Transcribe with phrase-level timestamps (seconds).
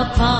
[0.00, 0.39] तपाईको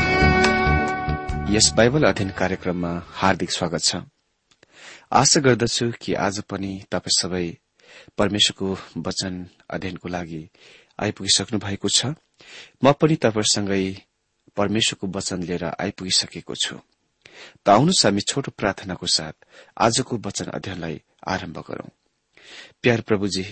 [1.51, 3.95] यस बाइबल अध्ययन कार्यक्रममा हार्दिक स्वागत छ।
[5.11, 7.45] आशा गर्दछु कि आज पनि तपाईँ सबै
[8.17, 8.67] परमेश्वरको
[8.97, 9.33] वचन
[9.69, 10.49] अध्ययनको लागि
[10.99, 12.05] आइपुगिसक्नु भएको छ।
[12.83, 13.83] म पनि तपाईँसँगै
[14.55, 16.75] परमेश्वरको वचन लिएर आइपुगिसकेको छु।
[17.65, 19.35] त आउनुहोस् हामी छोटो प्रार्थनाको साथ
[19.77, 21.89] आजको वचन अध्ययनलाई आरम्भ गरौं।
[22.81, 23.45] प्यार प्रभुजी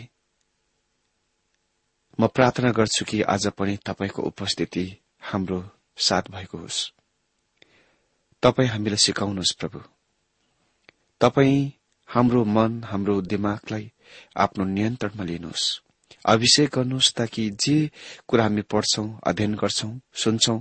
[2.19, 4.86] म प्रार्थना गर्छु कि आज पनि तपाईँको उपस्थिति
[5.22, 5.60] हाम्रो
[5.98, 6.80] साथ भएको होस्।
[8.44, 9.80] तपाईँ हामीलाई सिकाउनुहोस् प्रभु।
[11.21, 11.74] तपाई
[12.09, 13.91] हाम्रो मन हाम्रो दिमागलाई
[14.38, 15.65] आफ्नो नियन्त्रणमा लिनुहोस्।
[16.25, 17.77] अभिषेक गर्नुहोस् ताकि जे
[18.27, 20.59] कुरा हामी पढ्छौं अध्ययन गर्छौं सुन्छौं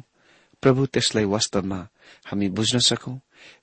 [0.63, 1.81] प्रभु त्यसलाई वास्तवमा
[2.27, 3.17] हामी बुझ्न सकौं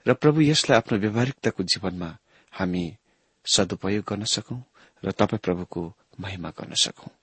[0.07, 2.09] र प्रभु यसलाई आफ्नो व्यावहारिकताको जीवनमा
[2.53, 2.85] हामी
[3.45, 4.59] सदुपयोग गर्न सकौं
[5.03, 5.81] र तपाईँ प्रभुको
[6.19, 7.14] महिमा गर्न सकौं।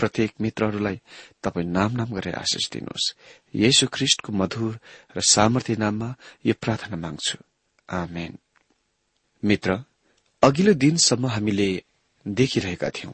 [0.00, 0.96] प्रत्येक मित्रहरूलाई
[1.42, 3.14] तपाईँ नाम नाम गरेर आशिष दिनुहोस्।
[3.54, 4.72] येशु ख्रिष्टको मधुर
[5.16, 6.08] र सामर्थ्य नाममा
[6.46, 7.36] यो प्रार्थना माग्छु।
[9.42, 9.70] मित्र
[10.42, 11.70] अघिल्लो दिनसम्म हामीले
[12.26, 13.12] देखिरहेका थियौं।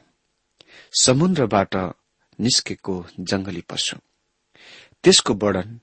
[1.01, 1.75] समुद्रबाट
[2.39, 3.97] निस्केको जंगली पशु।
[5.03, 5.81] त्यसको वर्णन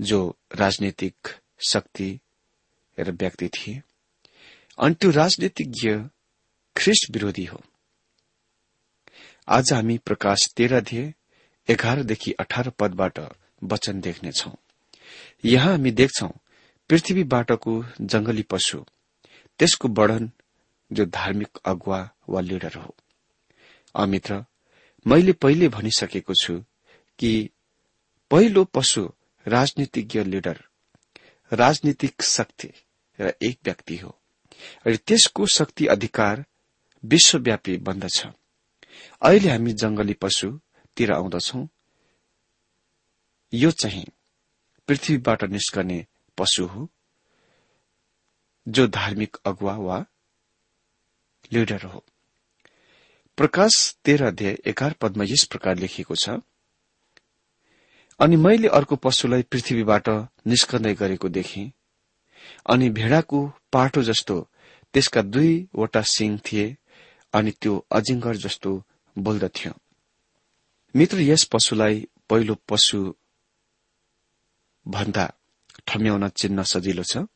[0.00, 0.20] जो
[0.54, 1.16] राजनीतिक
[1.68, 2.08] शक्ति
[2.98, 3.82] र व्यक्ति थिए
[4.78, 5.88] अनि त्यो राजनीतिज्ञ
[6.76, 7.60] ख्रिस्ट विरोधी हो।
[9.48, 11.12] आज हामी प्रकाश तेह्र ध्यय
[11.68, 13.18] एघारदेखि अठार पदबाट
[13.62, 14.50] वचन देख्नेछौ।
[15.44, 16.28] यहाँ हामी देख्छौ
[16.90, 18.78] पृथ्वीबाटको जंगली पशु
[19.60, 20.30] त्यसको वर्णन
[20.90, 21.98] जो धार्मिक अगुवा
[22.28, 22.94] वा लिडर हो।
[23.94, 24.44] अमित्र
[25.06, 26.58] मैले पहिले भनिसकेको छु
[27.18, 27.32] कि
[28.30, 29.02] पहिलो पशु
[29.46, 30.60] राजनीतिज्ञ लिडर
[31.52, 32.70] राजनीतिक शक्ति
[33.18, 34.14] र एक व्यक्ति हो
[34.86, 36.44] र त्यसको शक्ति अधिकार
[37.04, 38.26] विश्वव्यापी बन्दछ।
[39.22, 41.66] अहिले हामी जंगली पशुतिर आउँदछौ।
[43.52, 44.04] यो चाहिँ
[44.88, 46.04] पृथ्वीबाट निस्कने
[46.38, 46.88] पशु हो
[48.66, 49.98] जो धार्मिक अगुवा वा
[51.52, 52.04] लिडर हो।
[53.38, 53.74] प्रकाश
[54.04, 56.40] तेह्र अध्याय एघार पदमा यस प्रकार लेखिएको छ
[58.20, 60.08] अनि मैले अर्को पशुलाई पृथ्वीबाट
[60.46, 61.70] निस्कँदै गरेको देखे
[62.70, 64.40] अनि भेडाको पाटो जस्तो
[64.94, 66.66] त्यसका दुईवटा सिंह थिए
[67.34, 68.72] अनि त्यो अजिङ्गर जस्तो
[69.16, 69.72] बोल्दथ्यो।
[70.94, 72.98] मित्र यस पशुलाई पहिलो पशु
[74.86, 75.24] भन्दा
[75.86, 77.26] ठम्याउन चिन्न सजिलो छ।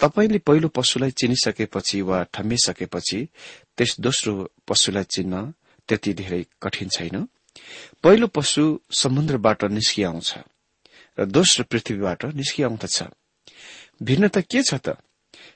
[0.00, 3.18] तपाईँले पहिलो पशुलाई चिनिसकेपछि वा ठम्मिसकेपछि
[3.76, 4.32] त्यस दोस्रो
[4.68, 5.54] पशुलाई चिन्न
[5.88, 7.16] त्यति धेरै कठिन छैन।
[8.02, 10.30] पहिलो पशु समुद्रबाट निस्किआउँछ
[11.18, 12.98] र दोस्रो पृथ्वीबाट निस्किआउँदछ।
[14.02, 14.98] भिन्नता के छ त?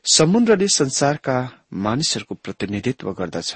[0.05, 1.37] समुद्रले संसारका
[1.73, 3.51] मानिसहरूको प्रतिनिधित्व गर्दछ।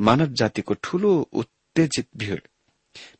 [0.00, 2.40] मानव जातिको ठूलो उत्तेजित भीड़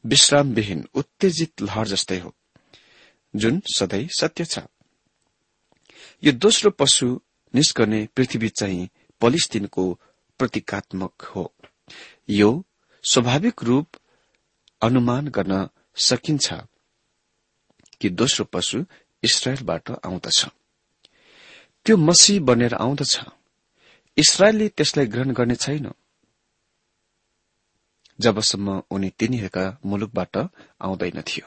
[0.07, 2.35] विश्रामविहीन उत्तेजित लहर जस्तै हो
[3.35, 4.59] जुन सधैँ सत्य छ।
[6.25, 7.21] यो दोस्रो पशु
[7.55, 8.89] निस्कने पृथ्वी चाहिँ
[9.21, 10.01] पलिस्तिनको
[10.39, 11.55] प्रतीकात्मक हो।
[12.31, 12.65] यो
[13.05, 13.97] स्वाभाविक रूप
[14.83, 16.53] अनुमान गर्न सकिन्छ
[18.01, 18.85] कि दोस्रो पशु
[19.23, 20.47] इसरायलबाट आउँदछ।
[21.87, 23.21] त्यो मसी बनेर आउँदछ।
[24.17, 25.93] इसरायलले त्यसलाई ग्रहण गर्ने छैन।
[28.21, 30.37] जबसम्म उनी तिनीहरूका मुलुकबाट
[30.81, 31.47] आउँदैनथ्यो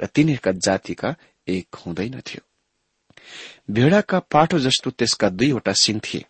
[0.00, 1.14] र तिनीहरूका जातिका
[1.48, 2.40] एक हुँदैनथ्यो।
[3.70, 6.24] भेड़ाका पाठो जस्तो त्यसका दुईवटा सिङ थिए।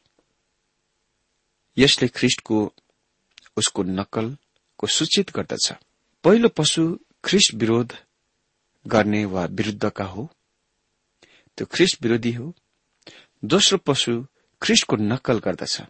[1.78, 2.58] यसले ख्रिष्टको
[3.56, 5.72] उसको नक्कलको सूचित गर्दछ।
[6.24, 6.82] पहिलो पशु
[7.24, 7.92] ख्रिस्ट विरोध
[8.86, 10.30] गर्ने वा विरूद्धका हो।
[11.58, 12.54] त्यो ख्रिस्ट विरोधी हो।
[13.44, 14.12] दोस्रो पशु
[14.62, 15.82] ख्रिस्टको नक्कल गर्दछ।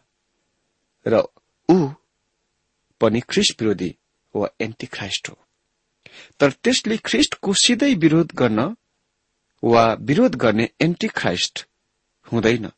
[1.06, 1.22] र
[1.68, 1.88] ऊ
[3.04, 3.94] पनि ख्रिस्ट विरोधी
[4.36, 5.36] वा एन्टी ख्राइस्ट हो।
[6.40, 8.76] तर त्यसले ख्रिस्टको सिधै विरोध गर्न
[9.64, 11.66] वा विरोध गर्ने एन्टी ख्राइस्ट
[12.32, 12.70] हुँदैन।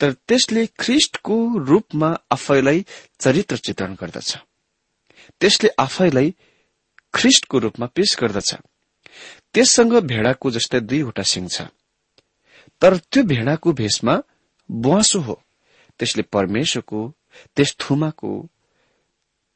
[0.00, 2.86] तर त्यसले ख्रिस्टको रूपमा आफैलाई
[3.20, 4.36] चरित्र चित्रण गर्दछ।
[5.40, 6.34] त्यसले आफैलाई
[7.14, 8.54] ख्रिस्टको रूपमा पेश गर्दछ।
[9.54, 11.62] त्यससँग भेडाको जस्तै दुईवटा सिंह छ।
[12.80, 14.22] तर त्यो भेडाको भेषमा
[14.70, 15.42] बुवासो हो।
[15.98, 17.14] त्यसले परमेश्वरको
[17.56, 18.48] त्यस थुमाको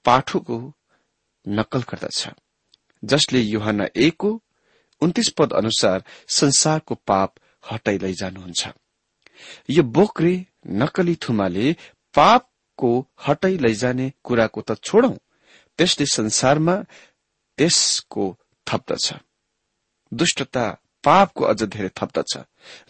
[0.04, 0.58] पाठोको
[1.46, 2.20] नक्कल गर्दछ।
[3.02, 4.30] जसले युहान एको
[5.02, 8.68] उन्तिस पद अनुसार संसारको पाप हटाइ लैजानुहुन्छ
[9.70, 10.34] यो बोक्रे
[10.80, 11.72] नकली थुमाले
[12.14, 12.90] पापको
[13.26, 15.14] हटाइ लैजाने कुराको त छोडौं
[15.78, 16.74] त्यसले संसारमा
[17.58, 18.24] त्यसको
[18.66, 19.06] थप्दछ।
[20.12, 20.64] दुष्टता
[21.04, 22.32] पापको अझ धेरै थप्दछ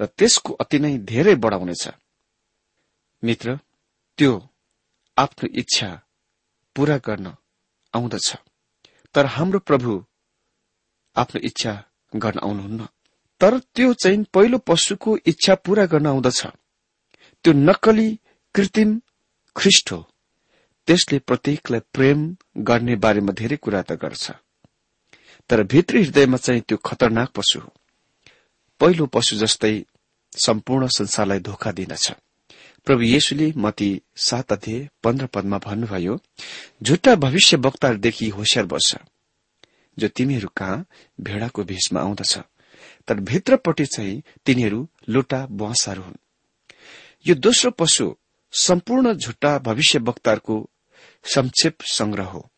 [0.01, 1.85] र त्यसको अति नै धेरै बढाउनेछ।
[3.23, 3.59] मित्र
[4.19, 4.33] त्यो
[5.17, 5.89] आफ्नो इच्छा
[6.79, 7.35] पूरा गर्न
[7.95, 8.37] आउँदछ।
[9.15, 10.05] तर हाम्रो प्रभु
[11.17, 11.85] आफ्नो इच्छा
[12.17, 12.89] गर्न आउनुहुन्न।
[13.41, 16.47] तर त्यो चाहिँ पहिलो पशुको इच्छा पूरा गर्न आउँदछ।
[17.45, 18.21] त्यो नक्कली
[18.55, 19.03] कृत्रिम
[19.57, 20.11] ख्रिस्ट हो।
[20.87, 24.31] त्यसले प्रत्येकलाई प्रेम गर्ने बारेमा धेरै कुरा त गर्छ।
[25.51, 27.75] तर भित्री हृदयमा चाहिँ त्यो खतरनाक पशु हो।
[28.81, 29.85] पहिलो पशु जस्तै
[30.37, 32.13] सम्पूर्ण संसारलाई धोका दिनछ
[32.89, 36.17] प्रभु येशुले मती सात अध्यय पन्ध्र पदमा भन्नुभयो
[36.83, 38.97] झुट्टा भविष्य वक्ताहरूदेखि होसियार बस्छ
[39.99, 40.87] जो तिमीहरू कहाँ
[41.21, 42.39] भेडाको भेषमा आउँदछ।
[43.09, 46.17] तर भित्रपट्टि चाहिँ तिनीहरू लुटा बुवासाहरू हुन्।
[47.27, 48.15] यो दोस्रो पशु
[48.53, 50.61] सम्पूर्ण झुट्टा भविष्य वक्ताहरूको
[51.25, 52.49] संक्षेप संग्रह हो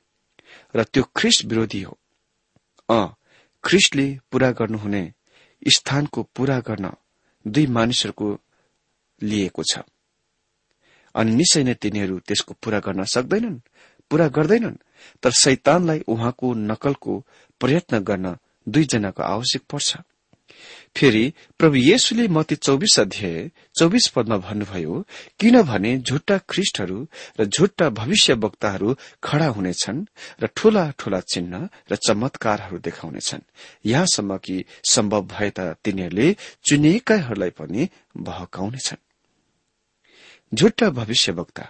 [0.77, 1.99] र त्यो ख्रिस्ट विरोधी हो।
[2.89, 3.05] अ
[3.65, 5.05] ख्रिस्टले पूरा गर्नुहुने
[5.67, 6.91] स्थानको पूरा गर्न
[7.47, 8.37] दुई मानिसहरूको
[9.23, 9.79] लिएको छ।
[11.15, 13.59] अनि निश्चय नै तिनीहरू त्यसको पूरा गर्न सक्दैनन्
[14.11, 14.83] पूरा गर्दैनन्।
[15.23, 17.13] तर शैतानलाई उहाँको नकलको
[17.61, 18.37] प्रयत्न गर्न
[18.69, 19.97] दुईजनाको आवश्यक पर्छ।
[20.97, 24.95] फेरि प्रभु येशुले मती चौबिस अध्याय चौबिस पदमा भन्नुभयो
[25.41, 26.99] किनभने झुट्टा ख्रिस्टहरू
[27.41, 30.05] र झुट्टा भविष्य वक्ताहरू खड़ा हुनेछन्
[30.43, 33.49] र ठूला ठूला चिन्ह र चमत्कारहरू देखाउनेछन्।
[33.87, 36.29] यहाँसम्म कि सम्भव भए त तिनीहरूले
[36.65, 39.05] चुनिएकाहरूलाई पनि बहकाउनेछन्।
[40.55, 41.69] झुट्टा भविष्यवक्ता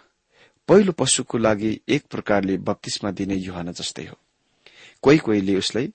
[0.69, 4.17] पहिलो पशुको लागि एक प्रकारले बत्तीसमा दिने युहान जस्तै हो।
[5.03, 5.93] कोही कोहीले उसलाई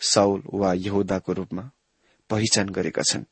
[0.00, 1.70] साउल वा यहुदाको रूपमा
[2.30, 3.24] पहिचान गरेका छन्।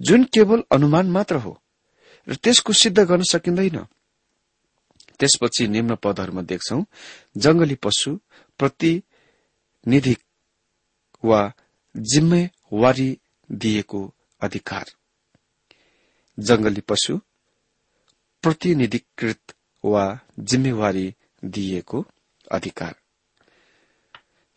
[0.00, 1.62] जुन केवल अनुमान मात्र हो
[2.28, 3.78] र त्यसको सिद्ध गर्न सकिँदैन।
[5.18, 6.84] त्यसपछि निम्न पदहरूमा देख्छौ
[7.36, 8.20] जंगली पशु
[8.58, 10.16] प्रतिनिधि
[11.24, 11.52] वा
[11.96, 13.18] जिम्मेवारी
[13.52, 14.86] दिएको अधिकार।
[16.38, 17.20] जंगली पशु
[18.42, 19.54] प्रतिनिधिकृत
[19.84, 21.14] वा जिम्मेवारी
[21.44, 22.06] दिइएको
[22.52, 22.94] अधिकार।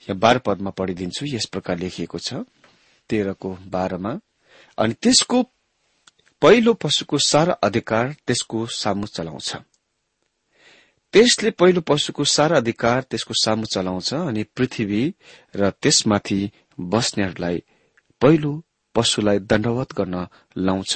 [0.02, 2.34] यहाँ बाह्र पदमा पढिदिन्छु यस प्रकार लेखिएको छ।
[3.10, 4.20] तेह्रको बाह्रमा
[4.78, 5.44] अनि त्यसको
[6.42, 9.56] पहिलो पशुको सारा अधिकार त्यसको सामु चलाउँछ।
[11.14, 15.04] त्यसले पहिलो पशुको सारा अधिकार त्यसको सामु चलाउँछ अनि पृथ्वी
[15.56, 17.64] र त्यसमाथि बस्नेहरूलाई
[18.22, 18.64] पहिलो
[18.96, 20.94] पशुलाई दण्डवत गर्न लाउँछ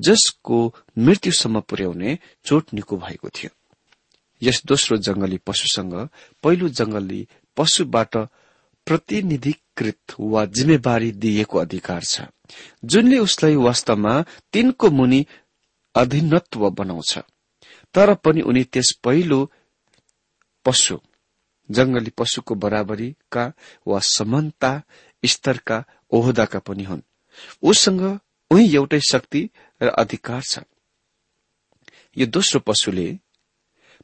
[0.00, 0.58] जसको
[0.98, 3.50] मृत्युसम्म पुर्याउने चोट निको भएको थियो।
[4.42, 5.94] यस दोस्रो जंगली पशुसँग
[6.42, 8.16] पहिलो जंगली पशुबाट
[8.86, 12.26] प्रतिनिधिकृत वा जिम्मेवारी दिइएको अधिकार छ
[12.84, 14.14] जुनले उसलाई वास्तवमा
[14.52, 15.26] तिनको मुनि
[15.94, 17.18] अधीनत्व बनाउँछ।
[17.94, 19.50] तर पनि उनी त्यस पहिलो
[20.64, 20.98] पशु
[21.70, 23.52] जंगली पशुको बराबरीका
[23.86, 24.82] वा समानता
[25.24, 27.02] स्तरका ओहदाका पनि हुन्।
[27.62, 28.02] उसँग
[28.50, 29.48] उही एउटै शक्ति
[29.80, 30.58] र अधिकार छ।
[32.16, 33.08] यो दोस्रो पशुले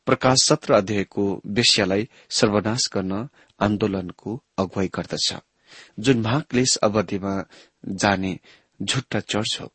[0.06, 3.28] प्रकाश सत्र अध्यायको वेश्यालाई सर्वनाश गर्न
[3.60, 5.26] आन्दोलनको अगुवाई गर्दछ
[6.00, 7.34] जुन महाक्लेश अवधिमा
[8.02, 8.38] जाने
[8.82, 9.68] झुट्टा चर्च हो।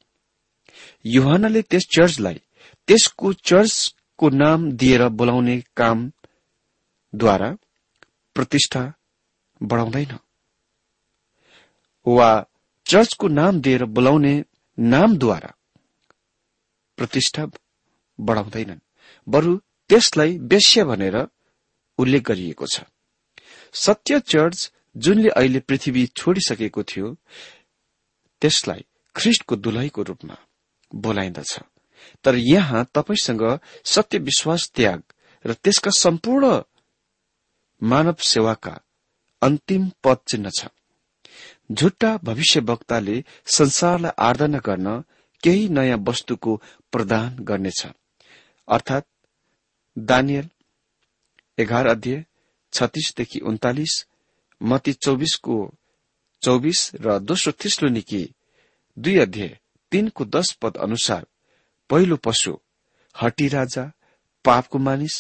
[1.06, 2.42] युहानले त्यस चर्चलाई
[2.88, 7.50] त्यसको चर्चको नाम दिएर बोलाउने कामद्वारा
[8.36, 8.82] प्रतिष्ठा
[9.62, 10.18] बढाउँदैन।
[12.06, 12.30] वा
[12.94, 14.34] चर्चको नाम दिएर बोलाउने
[14.78, 15.52] नामद्वारा
[16.98, 17.46] प्रतिष्ठा
[18.20, 18.80] बढाउँदैनन्।
[19.28, 19.52] बरु
[19.90, 21.16] त्यसलाई वेश्य भनेर
[22.00, 22.84] उल्लेख गरिएको छ।
[23.74, 27.08] सत्य चर्च जुनले अहिले पृथ्वी छोडिसकेको थियो
[28.42, 28.86] त्यसलाई
[29.16, 30.38] ख्रिष्टको दुलैको रूपमा
[30.92, 31.60] बोलाइन्दछ
[32.26, 33.44] तर यहाँ तपाईँसँग
[33.86, 35.02] सत्य विश्वास त्याग
[35.46, 36.62] र त्यसका सम्पूर्ण
[37.82, 38.76] मानव सेवाका
[39.42, 40.68] अन्तिम पद चिन्ह छ।
[41.74, 44.88] झुट्टा भविष्यवक्ताले संसारलाई आराधना गर्न
[45.44, 46.56] केही नयाँ वस्तुको
[46.92, 47.86] प्रदान गर्नेछ।
[48.68, 49.06] अर्थात
[49.98, 50.50] दानियल
[51.58, 52.24] एघार अध्यय
[52.74, 53.94] छत्तीसदेखि उन्तालिस
[54.62, 55.58] मती चौबिसको
[56.42, 58.24] चौबिस र दोस्रो थिस्लो निकी
[58.98, 59.58] दुई अध्यय
[59.92, 61.26] तीनको दश पद अनुसार
[61.90, 62.54] पहिलो पशु
[63.16, 63.92] हटी राजा
[64.46, 65.16] पापको मानिस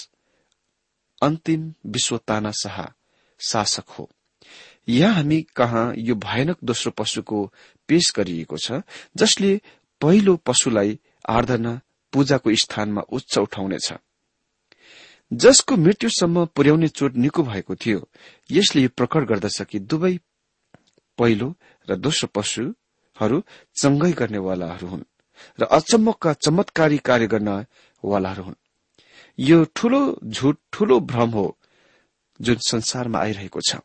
[1.21, 2.77] अन्तिम विश्व तानाशाह
[3.39, 4.09] शासक हो।
[4.87, 7.39] यहाँ हामी कहाँ यो भयानक दोस्रो पशुको
[7.89, 8.81] पेश गरिएको छ
[9.17, 9.51] जसले
[10.01, 10.99] पहिलो पशुलाई
[11.29, 11.79] आराधना
[12.13, 13.93] पूजाको स्थानमा उच्च उठाउनेछ।
[15.31, 18.07] जसको मृत्युसम्म पुर्याउने चोट निको भएको थियो
[18.51, 20.13] यसले यो प्रकट गर्दछ कि दुवै
[21.17, 21.47] पहिलो
[21.87, 23.37] र दोस्रो पशुहरू
[23.81, 25.03] चङ्गै गर्नेवालाहरू हुन्
[25.59, 28.61] र अचम्मका चमत्कारी कार्य गर्नवालाहरू हुन्।
[29.39, 31.45] यो ठूलो झुट ठूलो भ्रम हो
[32.39, 33.81] जुन संसारमा आइरहेको छ।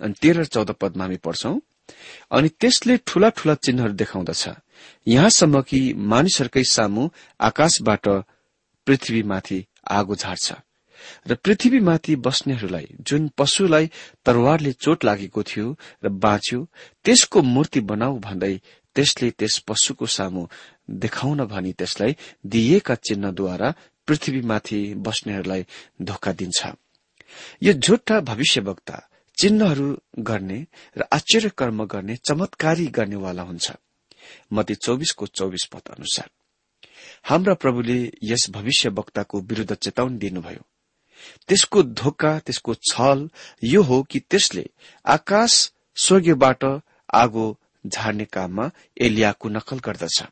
[0.00, 1.58] अनि तेह्र चौध पदमा हामी पढ्छौं।
[2.30, 4.44] अनि त्यसले ठूला ठूला चिन्हहरू देखाउँदछ।
[5.08, 7.08] यहाँसम्म कि मानिसहरूकै सामु
[7.40, 8.08] आकाशबाट
[8.86, 9.58] पृथ्वीमाथि
[9.90, 10.52] आगो झार्छ।
[11.28, 13.90] र पृथ्वीमाथि बस्नेहरूलाई जुन पशुलाई
[14.24, 16.58] तरवारले चोट लागेको थियो र बाँच्यो
[17.04, 18.54] त्यसको मूर्ति बनाऊ भन्दै
[18.94, 20.46] त्यसले त्यस पशुको सामु
[20.90, 22.16] देखाउन भनी त्यसलाई
[22.46, 23.74] दिइएका चिन्हद्वारा
[24.06, 25.66] पृथ्वीमाथि बस्नेहरूलाई
[26.02, 26.60] धोका दिन्छ।
[27.62, 28.96] यो झुट्टा भविष्यवक्ता
[29.40, 30.66] चिन्हहरू गर्ने
[30.98, 33.72] र आश्चर्य कर्म गर्ने चमत्कारी गर्नेवाला हुन्छ।
[34.52, 36.30] मती चौबिसको चौबिस पद अनुसार।
[37.24, 40.66] हाम्रा प्रभुले यस भविष्यवक्ताको विरूद्ध चेतावनी दिनुभयो।
[41.48, 43.30] त्यसको धोका त्यसको छल
[43.64, 44.66] यो हो कि त्यसले
[45.06, 46.64] आकाश स्वर्गीयबाट
[47.14, 48.70] आगो झार्ने काममा
[49.00, 50.22] एलियाको नकल गर्दछ।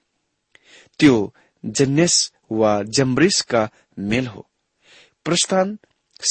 [0.99, 1.35] त्यो
[1.67, 4.49] जेन्नेस वा जम्ब्रिसका मेल हो।
[5.25, 5.79] प्रस्थान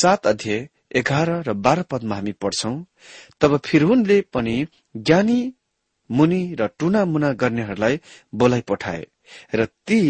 [0.01, 2.75] सात अध्यय एघार र बाह्र पदमा हामी पढ्छौं
[3.41, 4.55] तब फिरहुनले पनि
[4.97, 5.39] ज्ञानी
[6.09, 7.99] मुनि र टुना मुना गर्नेहरूलाई
[8.33, 9.05] बोलाइ पठाए
[9.55, 10.01] र ती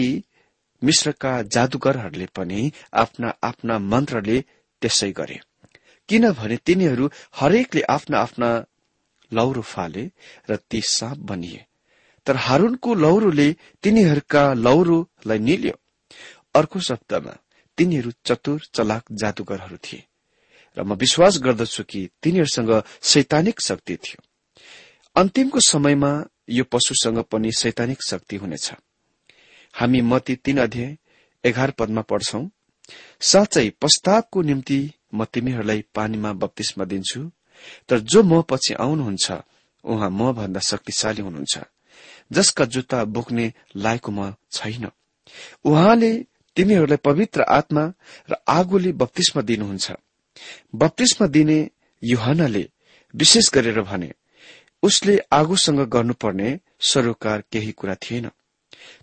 [0.81, 4.37] मिश्रका जादूगरहरूले पनि आफ्ना आफ्ना मन्त्रले
[4.81, 5.39] त्यसै गरे।
[6.09, 8.49] किनभने तिनीहरू हरेकले आफ्ना आफ्ना
[9.31, 10.03] लौरो फाले
[10.49, 11.65] र ती साँप बनिए।
[12.27, 13.47] तर हारूनको लौरोले
[13.83, 15.75] तिनीहरूका लौरोलाई निल्यो।
[16.55, 17.33] अर्को शब्दमा
[17.77, 20.03] तिनीहरू चतुर चलाक जादूगरहरू थिए।
[20.77, 24.23] र म विश्वास गर्दछु कि तिनीहरूसँग सैतानिक शक्ति थियो।
[25.15, 26.11] अन्तिमको समयमा
[26.49, 28.71] यो पशुसँग पनि सैतानिक शक्ति हुनेछ।
[29.73, 30.97] हामी मती तीन अध्याय
[31.43, 32.47] एघार पदमा पढ्छौं
[33.21, 34.79] साँच्चै प्रस्तावको निम्ति
[35.13, 37.21] म तिमीहरूलाई पानीमा बत्तीसमा दिन्छु
[37.89, 39.31] तर जो म पछि आउनुहुन्छ
[39.83, 41.57] उहाँ म भन्दा शक्तिशाली हुनुहुन्छ।
[42.31, 44.89] जसका जुत्ता बोक्ने लायकको म छैन।
[45.65, 46.11] उहाँले
[46.57, 47.83] तिमीहरूलाई पवित्र आत्मा
[48.29, 49.91] र आगोले बत्तीसमा दिनुहुन्छ।
[50.75, 51.59] बत्तीसमा दिने
[52.03, 52.69] युहानले
[53.13, 54.13] विशेष गरेर भने
[54.83, 58.29] उसले आगोसँग गर्नुपर्ने सरोकार केही कुरा थिएन।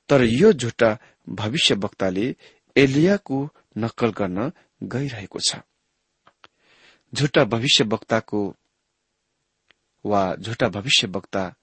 [0.09, 2.37] तर यो झुट्टा भविष्यवक्ताले
[2.77, 4.51] एलियाको नक्कल गर्न
[4.83, 5.57] गइरहेको छ।
[7.14, 8.57] झुट्टा भविष्यवक्ताको
[10.05, 11.55] वा झुट्टा भविष्यवक्ता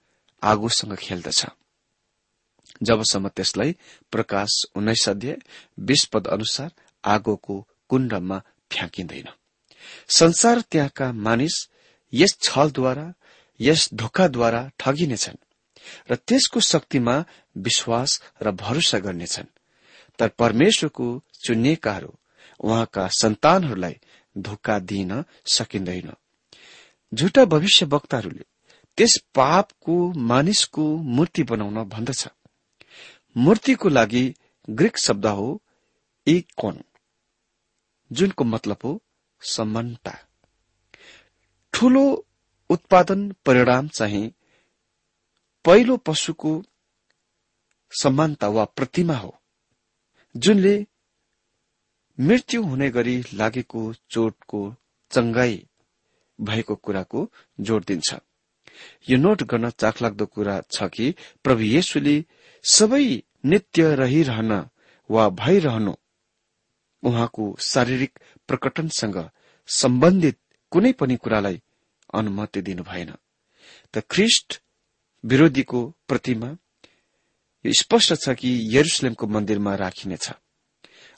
[0.42, 1.46] आगोसँग खेल्दछ।
[2.82, 3.76] जबसम्म त्यसलाई
[4.12, 5.36] प्रकाश उन्नाइस अध्याय
[5.80, 6.72] बीस पद अनुसार
[7.04, 8.38] आगोको कुण्डमा
[8.70, 9.28] फ्याँकिँदैन।
[10.08, 11.68] संसार त्यहाँका मानिस
[12.12, 13.12] यस छलद्वारा
[13.60, 15.36] यस धोकाद्वारा ठगिनेछन्
[16.10, 17.24] र त्यसको शक्तिमा
[17.56, 19.46] विश्वास र भरोसा गर्नेछन्।
[20.18, 21.06] तर परमेश्वरको
[21.44, 22.12] चुनिएकाहरू
[22.60, 23.96] उहाँका सन्तानहरूलाई
[24.38, 26.12] धोका दिन सकिँदैन।
[27.14, 28.44] झुटा भविष्य वक्ताहरूले
[28.96, 32.28] त्यस पापको मानिसको मूर्ति बनाउन भन्दछ।
[33.36, 34.34] मूर्तिको लागि
[34.70, 35.62] ग्रीक शब्द हो
[36.26, 36.82] इकोन
[38.10, 39.02] जुनको मतलब हो
[39.42, 40.12] समानता
[41.74, 42.04] ठूलो
[42.70, 44.32] उत्पादन परिणाम चाहिँ
[45.64, 46.62] पहिलो पशुको
[47.92, 49.34] समानता वा प्रतिमा हो
[50.34, 50.74] जुनले
[52.18, 54.60] मृत्यु हुने गरी लागेको चोटको
[55.10, 55.56] चंगाई
[56.38, 57.28] भएको कुराको
[57.60, 58.14] जोड दिन्छ।
[59.08, 62.16] यो नोट गर्न चाखलाग्दो कुरा छ कि प्रभु येशुले
[62.64, 63.04] सबै
[63.44, 64.52] नित्य रहिरहन
[65.10, 65.94] वा भइरहनु
[67.02, 69.16] उहाँको शारीरिक प्रकटनसँग
[69.68, 70.38] सम्बन्धित
[70.72, 71.62] कुनै पनि कुरालाई
[72.14, 73.10] अनुमति दिनु भएन।
[73.94, 74.60] त ख्रिष्ट
[75.24, 76.50] विरोधीको प्रतिमा
[77.64, 80.30] यो स्पष्ट छ कि यरुसलेमको मन्दिरमा राखिनेछ।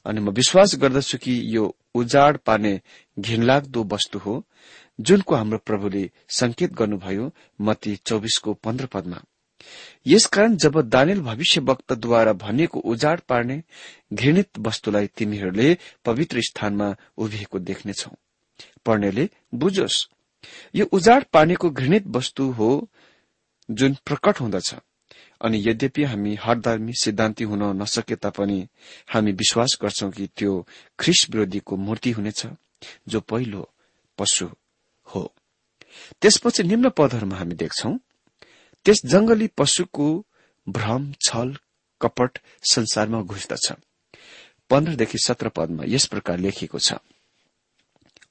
[0.07, 2.81] अनि म विश्वास गर्दछु कि यो उजाड पार्ने
[3.19, 4.35] घिनलाग्दो वस्तु हो
[5.01, 9.19] जुनको हाम्रो प्रभुले संकेत गर्नुभयो मती चौबिसको पन्ध्र पदमा।
[10.07, 13.63] यसकारण जब दानिल भविष्य वक्तद्वारा भनिएको उजाड पार्ने
[14.13, 18.11] घृणित वस्तुलाई तिमीहरूले पवित्र स्थानमा उभिएको देख्नेछौ।
[18.87, 20.05] पढ्नेले बुझोस्
[20.75, 22.69] यो उजाड पार्नेको घृणित वस्तु हो
[23.69, 24.75] जुन प्रकट हुँदछ
[25.41, 28.67] अनि यद्यपि हामी हरधर्मी सिद्धान्ति हुन नसके तापनि
[29.09, 30.67] हामी विश्वास गर्छौं कि त्यो
[30.99, 32.47] ख्रिस विरोधीको मूर्ति हुनेछ
[33.09, 33.69] जो पहिलो
[34.19, 34.47] पशु
[35.07, 35.33] हो।
[36.21, 37.97] त्यसपछि निम्न पदहरूमा हामी देख्छौं
[38.85, 40.09] त्यस जंगली पशुको
[40.67, 41.57] भ्रम छल
[42.01, 42.39] कपट
[42.73, 43.73] संसारमा घुस्दछ।
[44.71, 46.93] पन्ध्रदेखि सत्र पदमा यस प्रकार लेखिएको छ।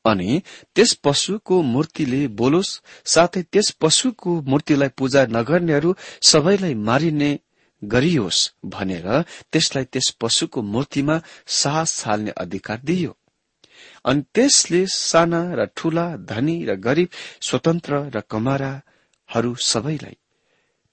[0.05, 0.41] अनि
[0.75, 7.31] त्यस पशुको मूर्तिले बोलोस् साथै त्यस पशुको मूर्तिलाई पूजा नगर्नेहरू सबैलाई मारिने
[7.81, 9.07] गरियोस् भनेर
[9.51, 11.15] त्यसलाई त्यस पशुको मूर्तिमा
[11.59, 13.15] साहस हाल्ने अधिकार दिइयो।
[14.05, 17.09] अनि त्यसले साना र ठूला धनी र गरीब
[17.41, 18.71] स्वतन्त्र र कमारा
[19.29, 20.15] हरू सबैलाई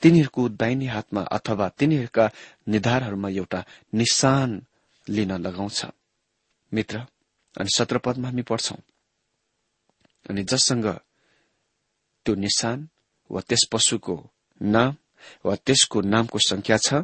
[0.03, 2.31] तिनीहरूको दाहिने हातमा अथवा तिनीहरूका
[2.69, 3.61] निधारहरूमा एउटा
[3.95, 4.51] निशान
[5.07, 5.87] लिन लगाउँछ।
[6.73, 6.99] मित्र
[7.55, 8.81] अनि सत्र पदमा हामी पढ्छौं।
[10.31, 10.87] अनि जससँग
[12.27, 12.89] त्यो निशान
[13.31, 14.17] वा त्यस पशुको
[14.61, 14.97] नाम
[15.45, 16.95] वा त्यसको नामको संख्या छ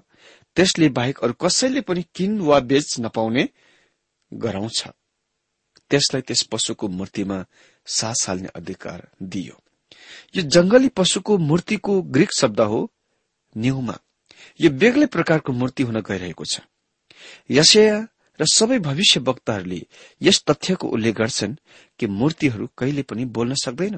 [0.56, 3.48] त्यसले बाहेक अरू कसैले पनि किन वा बेच नपाउने
[4.32, 4.78] गराउँछ।
[5.90, 7.44] त्यसलाई त्यस पशुको मूर्तिमा
[7.86, 9.60] सास हाल्ने अधिकार दियो।
[10.36, 12.80] यो जंगली पशुको मूर्तिको ग्रीक शब्द हो
[13.56, 13.96] न्युमा
[14.60, 16.60] यो बेग्लै प्रकारको मूर्ति हुन गइरहेको छ।
[17.50, 17.96] यसया
[18.40, 19.80] र सबै भविष्य वक्ताहरूले
[20.22, 21.54] यस तथ्यको उल्लेख गर्छन्
[21.98, 23.96] कि मूर्तिहरू कहिले पनि बोल्न सक्दैन।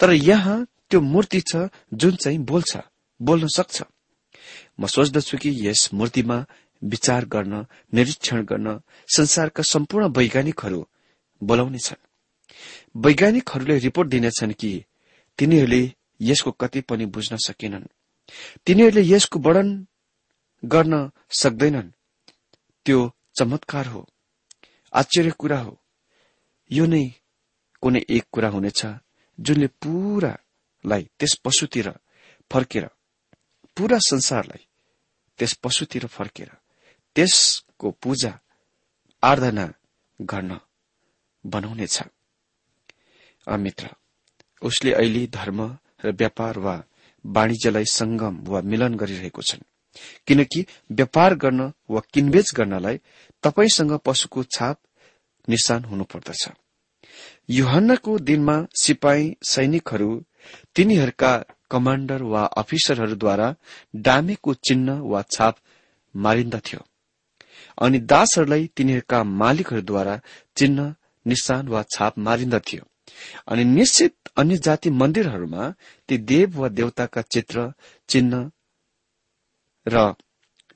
[0.00, 0.58] तर यहाँ
[0.90, 2.76] त्यो मूर्ति छ जुन चाहिँ बोल्छ
[3.20, 3.82] बोल्न सक्छ।
[4.80, 6.44] म सोच्दछु कि यस मूर्तिमा
[6.82, 8.80] विचार गर्न निरीक्षण गर्न
[9.16, 10.80] संसारका सम्पूर्ण वैज्ञानिकहरू
[11.42, 12.06] बोलाउनेछन्
[12.96, 14.72] वैज्ञानिकहरूले रिपोर्ट दिनेछन् कि
[15.38, 15.82] तिनीहरूले
[16.20, 17.86] यसको कति पनि बुझ्न सकेनन्।
[18.66, 19.86] तिनीहरूले यसको वर्णन
[20.64, 21.90] गर्न सक्दैनन्।
[22.86, 22.98] त्यो
[23.38, 24.08] चमत्कार हो।
[24.92, 25.78] आश्चर्य कुरा हो।
[26.70, 27.04] यो नै
[27.82, 28.80] कुनै एक कुरा हुनेछ
[29.40, 31.88] जुनले पूरालाई त्यस पशुतिर
[32.50, 32.84] फर्केर
[33.76, 34.66] पूरा संसारलाई
[35.38, 36.50] त्यस पशुतिर फर्केर
[37.16, 38.32] त्यसको पूजा
[39.22, 39.66] आराधना
[40.22, 40.60] गर्न
[41.46, 42.02] बनाउनेछ।
[43.58, 43.88] मित्र
[44.62, 45.60] उसले अहिले धर्म
[46.04, 46.76] र व्यापार वा
[47.24, 49.62] वाणिज्यलाई संगम वा मिलन गरिरहेको छन्।
[50.26, 53.00] किनकि व्यापार गर्न वा किनबेच गर्नलाई
[53.44, 54.78] तपाईँसँग पशुको छाप
[55.48, 56.48] निशान हुनुपर्दछ
[57.50, 60.10] युहन्नाको दिनमा सिपाही सैनिकहरू
[60.76, 61.32] तिनीहरूका
[61.70, 63.54] कमाण्डर वा अफिसरहरूद्वारा
[64.04, 65.56] डामेको चिन्ह वा छाप
[66.14, 66.80] मारिन्दथ्यो
[67.78, 70.20] अनि दासहरूलाई तिनीहरूका मालिकहरूद्वारा
[70.56, 70.94] चिन्ह
[71.26, 72.82] निशान वा छाप मारिन्दथ्यो
[73.48, 75.70] अनि निश्चित अन्य जाति मन्दिरहरूमा
[76.08, 77.72] ती देव वा देवताका चित्र
[78.08, 78.50] चिन्ह
[79.86, 80.14] र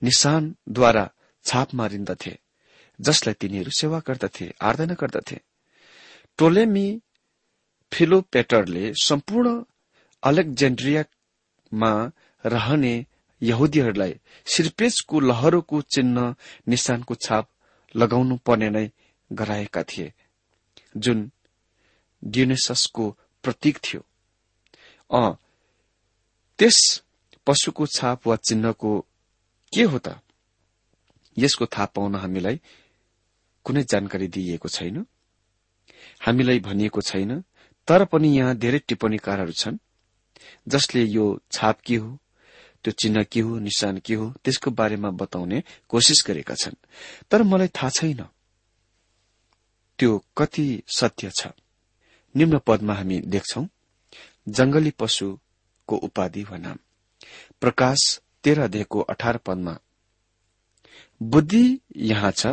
[0.03, 1.11] निशानद्वारा
[1.45, 2.39] छाप मारिन्दथे
[2.99, 5.41] जसलाई तिनीहरू सेवा गर्दथे आराधना गर्दथे।
[6.39, 6.87] टोलेमी
[7.93, 9.49] फिलोपेटरले सम्पूर्ण
[10.23, 11.93] अलेक्जेन्ड्रियामा
[12.45, 12.95] रहने
[13.43, 14.15] यहुदीहरूलाई
[14.47, 16.35] सिर्पेजको लहरोको चिन्ह
[16.69, 17.49] निशानको छाप
[17.95, 18.87] लगाउनु पर्ने नै
[19.31, 20.13] गराएका थिए
[20.97, 21.31] जुन
[22.22, 23.05] डियोनेससको
[23.44, 24.00] प्रतीक थियो।
[26.59, 26.79] त्यस
[27.46, 28.90] पशुको छाप वा चिन्हको
[29.72, 30.09] के हो त?
[31.37, 32.61] यसको थाहा पाउन हामीलाई
[33.66, 35.05] कुनै जानकारी दिइएको छैन।
[36.26, 37.42] हामीलाई भनिएको छैन
[37.88, 39.79] तर पनि यहाँ धेरै टिप्पणीकारहरू छन्
[40.68, 42.18] जसले यो छाप के हो
[42.85, 46.76] त्यो चिन्ह के हो निशान के हो त्यसको बारेमा बताउने कोसिस गरेका छन्।
[47.31, 48.20] तर मलाई थाहा छैन।
[49.98, 51.46] त्यो कति सत्य छ?
[52.37, 53.66] निम्न पदमा हामी देख्छौ
[54.49, 56.79] जंगली पशुको उपाधि वा नाम।
[57.61, 59.79] प्रकाश तेह्र अध्यायको अठार पदमा
[61.20, 62.46] बुद्धि यहाँ छ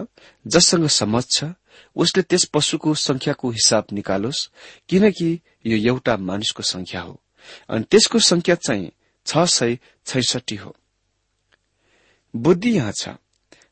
[0.48, 1.54] जससँग समझ छ
[1.96, 4.48] उसले त्यस पशुको संख्याको हिसाब निकालोस्
[4.90, 5.30] किनकि
[5.66, 7.20] यो एउटा मानिसको संख्या हो
[7.70, 8.92] अनि त्यसको संख्या चाहिँ
[9.26, 10.76] छ सय छैसठी हो।
[12.34, 13.10] बुद्धि यहाँ छ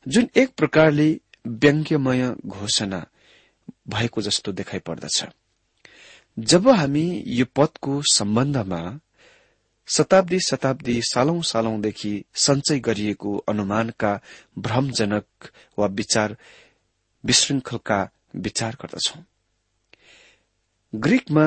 [0.08, 3.06] जुन एक प्रकारले व्यङ्ग्यमय घोषणा
[3.88, 5.24] भएको जस्तो देखाइ पर्दछ
[6.38, 9.00] जब हामी यो पदको सम्बन्धमा
[9.88, 14.12] शताब्दी शताब्दी सालौं सालौंदेखि सञ्चय गरिएको अनुमानका
[14.58, 16.36] भ्रमजनक वा विचार
[17.24, 18.00] विश्रृंखलका
[18.36, 19.20] विचार गर्दछौ।
[20.94, 21.46] ग्रीकमा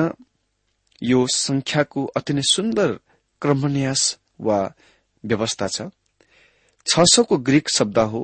[1.02, 2.92] यो संख्याको अति नै सुन्दर
[3.42, 4.60] क्रमन्यास वा
[5.24, 5.90] व्यवस्था छ।
[6.86, 8.22] छ सौको ग्रीक शब्द हो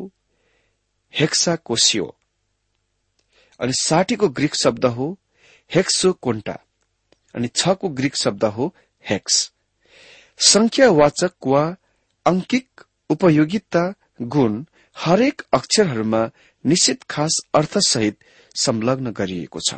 [1.13, 2.07] हेक्साकोसियो
[3.61, 5.19] अनि साठीको ग्रीक शब्द हो
[5.75, 6.57] हेक्सो कोन्टा
[7.35, 9.37] अनि छको ग्रीक शब्द हो हेक्स।
[10.39, 11.65] संख्यावाचक वा
[12.27, 13.85] अंकिक उपयोगिता
[14.35, 14.65] गुण
[14.97, 16.23] हरेक अक्षरहरूमा
[16.65, 18.19] निश्चित खास अर्थसहित
[18.55, 19.75] संलग्न गरिएको छ।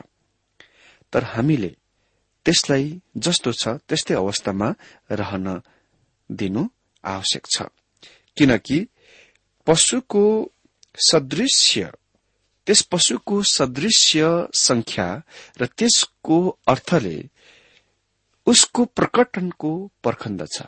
[1.13, 1.73] तर हामीले
[2.47, 4.69] त्यसलाई जस्तो छ त्यस्तै अवस्थामा
[5.11, 5.47] रहन
[6.31, 6.63] दिनु
[7.05, 7.63] आवश्यक छ।
[8.37, 8.79] किनकि
[9.67, 10.25] पशुको
[10.99, 11.93] सदृश्य
[12.67, 15.09] त्यस पशुको सदृश्य संख्या
[15.61, 17.19] र त्यसको अर्थले
[18.47, 19.73] उसको प्रकटनको
[20.05, 20.63] पर्खण्द छ।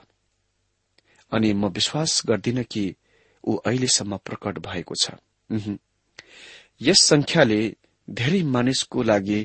[1.33, 2.85] अनि म विश्वास गर्दिन कि
[3.45, 5.11] ऊ अहिलेसम्म प्रकट भएको छ।
[6.81, 7.61] यस संख्याले
[8.09, 9.41] धेरै मानिसको लागि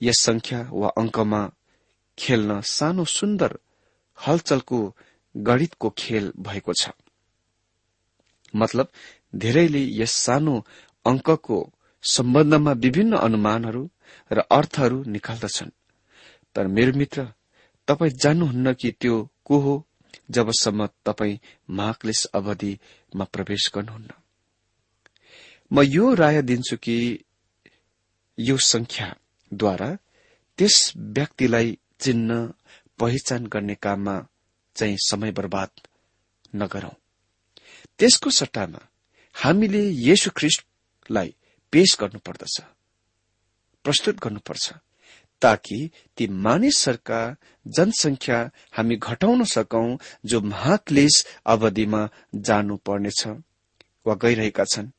[0.00, 1.42] यस संख्या वा अंकमा
[2.18, 3.58] खेल्न सानो सुन्दर
[4.18, 4.78] हलचलको
[5.34, 6.90] गणितको खेल भएको छ।
[8.54, 8.88] मतलब
[9.34, 10.54] धेरैले यस सानो
[11.08, 11.58] अंकको
[12.04, 13.82] सम्बन्धमा विभिन्न अनुमानहरू
[14.30, 15.70] र अर्थहरू निकाल्दछन्।
[16.54, 17.26] तर मेरो मित्र
[17.88, 19.74] तपाईँ जान्नुहुन्न कि त्यो को हो
[20.30, 21.38] जबसम्म तपाईँ
[21.70, 24.10] महाक्लेश अवधिमा प्रवेश गर्नुहुन्न।
[25.72, 26.96] म यो राय दिन्छु कि
[28.38, 29.90] यो संख्याद्वारा
[30.58, 32.46] त्यस व्यक्तिलाई चिन्न
[32.98, 34.26] पहिचान गर्ने काममा
[34.76, 35.70] चाहिँ समय बर्बाद
[36.54, 36.94] नगरौं।
[37.98, 38.78] त्यसको सट्टामा
[39.36, 40.30] हामीले येशु
[41.08, 41.34] ख्रिस्टलाई
[41.72, 42.60] पेश गर्नुपर्दछ
[43.84, 44.72] प्रस्तुत गर्नुपर्छ
[45.42, 45.78] ताकि
[46.16, 47.20] ती मानिसहरूका
[47.66, 48.38] जनसंख्या
[48.72, 51.14] हामी घटाउन सकौं जो महाक्लेश
[51.46, 53.26] अवधिमा जानुपर्नेछ
[54.06, 54.92] वा गइरहेका छन्।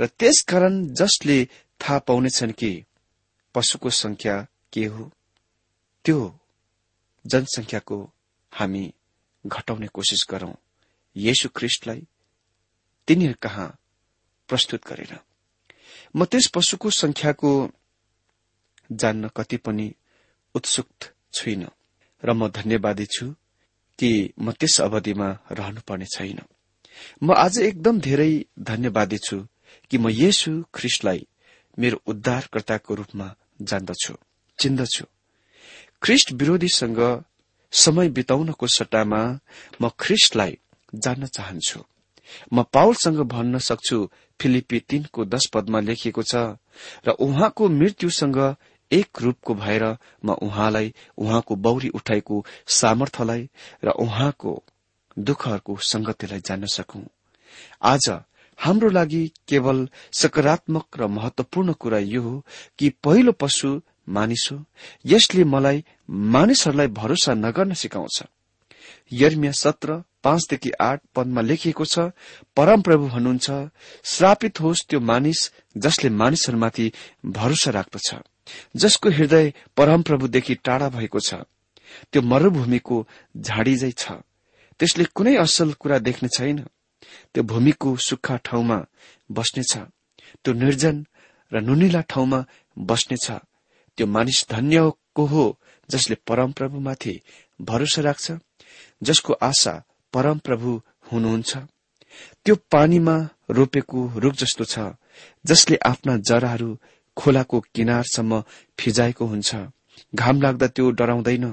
[0.00, 1.44] र त्यसकारण जसले
[1.80, 2.72] थाहा पाउनेछन् कि
[3.54, 4.36] पशुको संख्या
[4.72, 5.10] के हो
[6.04, 6.18] त्यो
[7.24, 7.98] जनसंख्याको
[8.52, 8.84] हामी
[9.44, 10.54] घटाउने कोसिस गरौं।
[11.16, 12.06] येशु ख्रिस्टलाई
[13.08, 13.68] तिनीहरू कहाँ
[14.48, 15.18] प्रस्तुत गरेर
[16.14, 17.50] म त्यस पशुको संख्याको
[18.92, 19.86] जान्न कति पनि
[20.54, 20.88] उत्सुक
[21.34, 21.66] छुइन
[22.22, 23.26] र म धन्यवादी छु
[23.98, 26.40] कि म त्यस अवधिमा रहनुपर्ने छैन।
[27.22, 29.38] म आज एकदम धेरै धन्यवादी छु
[29.90, 31.26] कि म येशु ख्रिस्टलाई
[31.78, 33.28] मेरो उद्धारकर्ताको रूपमा
[33.62, 34.14] जान्दछु
[34.58, 35.04] चिन्दछु।
[36.02, 37.00] ख्रिस्ट विरोधीसँग
[37.72, 39.22] समय बिताउनको सट्टामा
[39.80, 40.58] म ख्रिस्टलाई
[40.94, 41.80] जान्न चाहन्छु।
[42.52, 44.08] म पावलसँग भन्न सक्छु
[44.40, 46.34] फिलिपी तीनको दश पदमा लेखिएको छ
[47.06, 48.56] र उहाँको मृत्युसँग
[48.92, 49.84] एक रूपको भएर
[50.24, 53.48] म उहाँलाई उहाँको बौरी उठाएको सामर्थ्यलाई
[53.84, 54.62] र उहाँको
[55.18, 57.02] दुःखहरूको संगतिलाई जान्न सकौं।
[57.82, 58.10] आज
[58.58, 62.44] हाम्रो लागि केवल सकारात्मक र महत्वपूर्ण कुरा यो हो
[62.78, 64.64] कि पहिलो पशु मानिस हो।
[65.06, 68.22] यसले मलाई मानिसहरूलाई भरोसा नगर्न सिकाउँछ।
[69.12, 72.10] यर्मिया सत्र पाँचदेखि आठ पदमा लेखिएको छ
[72.56, 73.48] परमप्रभु भन्नुहुन्छ
[74.04, 75.40] श्रापित होस् त्यो मानिस
[75.76, 76.92] जसले मानिसहरूमाथि
[77.32, 78.14] भरोसा राख्दछ
[78.76, 81.34] जसको हृदय परमप्रभुदेखि टाढा भएको छ।
[82.12, 82.96] त्यो मरूभूमिको
[83.36, 84.04] झाडीझै छ।
[84.80, 86.58] त्यसले कुनै असल कुरा देख्ने छैन।
[87.34, 88.78] त्यो भूमिको सुक्खा ठाउँमा
[89.30, 89.72] बस्नेछ।
[90.42, 90.96] त्यो निर्जन
[91.52, 92.40] र नुनिला ठाउँमा
[92.76, 93.26] बस्नेछ।
[93.98, 95.44] त्यो मानिस धन्यको हो
[95.88, 97.14] जसले परमप्रभुमाथि
[97.60, 98.26] भरोसा राख्छ
[99.02, 99.74] जसको आशा
[100.14, 100.80] परमप्रभु
[101.12, 101.56] हुनुहुन्छ।
[102.44, 103.16] त्यो पानीमा
[103.50, 104.74] रोपेको रूख जस्तो छ
[105.46, 106.70] जसले आफ्ना जराहरू
[107.16, 108.42] खोलाको किनारसम्म
[108.78, 109.50] फिजाएको हुन्छ।
[110.14, 111.46] घाम लाग्दा त्यो डराउँदैन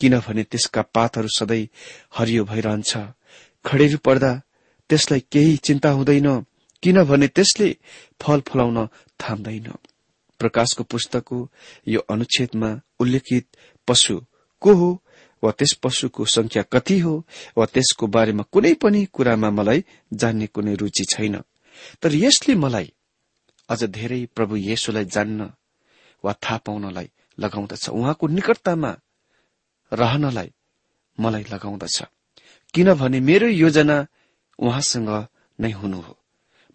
[0.00, 1.68] किनभने त्यसका पातहरू सधैँ
[2.16, 2.96] हरियो भइरहन्छ।
[3.64, 4.32] खडेरी पर्दा
[4.90, 6.28] त्यसलाई केही चिन्ता हुँदैन
[6.82, 7.68] किनभने त्यसले
[8.20, 8.86] फल फलाउन
[9.20, 9.68] थाम्दैन।
[10.40, 11.38] प्रकाशको पुस्तकको
[11.88, 12.70] यो अनुच्छेदमा
[13.00, 13.46] उल्लेखित
[13.88, 14.16] पशु
[14.62, 14.90] को हो?
[15.42, 17.14] वा त्यस पशुको संख्या कति हो
[17.58, 21.42] वा त्यसको बारेमा कुनै पनि कुरामा मलाई जान्ने कुनै रुचि छैन।
[22.02, 22.92] तर यसले मलाई
[23.68, 25.50] अझ धेरै प्रभु येशुलाई जान्न
[26.24, 28.92] वा थाहा पाउनलाई लगाउँदछ। उहाँको निकटतामा
[29.92, 30.50] रहनलाई
[31.20, 31.98] मलाई लगाउँदछ।
[32.74, 34.06] किनभने मेरो योजना
[34.58, 35.10] उहाँसँग
[35.58, 36.14] नै हुनु हो।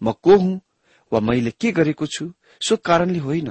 [0.02, 0.60] म को हुँ
[1.12, 3.50] वा मैले के गरेको छु सो कारणले होइन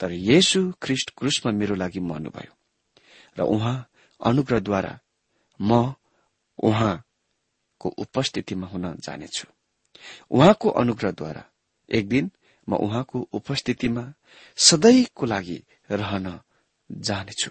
[0.00, 2.52] तर येशु ख्रिष्ट क्रुसमा मेरो लागि मर्नुभयो।
[3.38, 3.76] र उहाँ
[4.20, 4.98] अनुग्रहद्वारा
[5.60, 5.94] म
[6.62, 9.46] उहाँको उपस्थितिमा हुन जानेछु।
[10.30, 11.44] उहाँको अनुग्रहद्वारा
[11.88, 12.30] एक दिन
[12.68, 14.12] म उहाँको उपस्थितिमा
[14.56, 16.40] सधैँको लागि रहन
[16.90, 17.50] जानेछु।